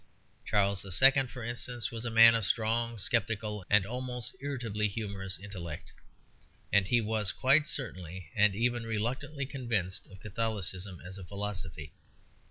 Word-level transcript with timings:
Charles 0.47 0.83
II., 0.83 1.27
for 1.27 1.43
instance, 1.43 1.91
was 1.91 2.05
a 2.05 2.09
man 2.09 2.33
of 2.33 2.43
strong, 2.43 2.97
sceptical, 2.97 3.63
and 3.69 3.85
almost 3.85 4.35
irritably 4.39 4.87
humorous 4.87 5.37
intellect, 5.37 5.91
and 6.73 6.87
he 6.87 6.99
was 6.99 7.31
quite 7.31 7.67
certainly, 7.67 8.31
and 8.35 8.55
even 8.55 8.83
reluctantly, 8.83 9.45
convinced 9.45 10.07
of 10.07 10.19
Catholicism 10.19 10.99
as 11.05 11.19
a 11.19 11.23
philosophy. 11.23 11.93